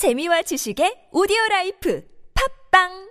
재미와 0.00 0.40
지식의 0.40 1.12
오디오 1.12 1.36
라이프. 1.50 2.00
팝빵! 2.32 3.09